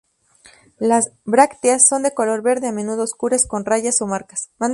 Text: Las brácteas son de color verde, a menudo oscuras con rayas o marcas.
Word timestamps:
Las 0.79 1.11
brácteas 1.25 1.87
son 1.87 2.01
de 2.01 2.11
color 2.15 2.41
verde, 2.41 2.67
a 2.67 2.71
menudo 2.71 3.03
oscuras 3.03 3.45
con 3.45 3.65
rayas 3.65 4.01
o 4.01 4.07
marcas. 4.07 4.49